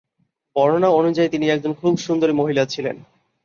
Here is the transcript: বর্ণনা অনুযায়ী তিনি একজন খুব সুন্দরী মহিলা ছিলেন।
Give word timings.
বর্ণনা 0.55 0.89
অনুযায়ী 0.89 1.29
তিনি 1.29 1.45
একজন 1.49 1.71
খুব 1.73 1.93
সুন্দরী 1.97 2.33
মহিলা 2.33 2.63
ছিলেন। 2.65 2.95